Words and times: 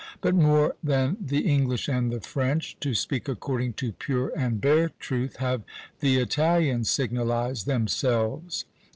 But 0.19 0.33
more 0.33 0.75
than 0.83 1.15
the 1.23 1.41
English 1.47 1.87
and 1.87 2.11
the 2.11 2.19
French 2.21 2.75
(to 2.79 2.95
speak 2.95 3.29
according 3.29 3.73
to 3.73 3.91
pure 3.91 4.31
and 4.35 4.59
bare 4.59 4.89
truth) 4.97 5.35
have 5.35 5.61
the 5.99 6.17
Italians 6.17 6.89
signalised 6.89 7.67
themselves." 7.67 8.65